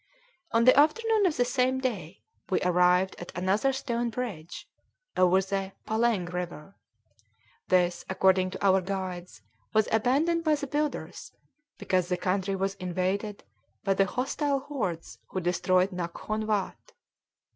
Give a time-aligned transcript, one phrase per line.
[0.51, 4.67] On the afternoon of the same day we arrived at another stone bridge,
[5.15, 6.75] over the Paleng River.
[7.67, 9.43] This, according to our guides,
[9.73, 11.31] was abandoned by the builders,
[11.77, 13.43] because the country was invaded
[13.83, 16.93] by the hostile hordes who destroyed Naghkon Watt.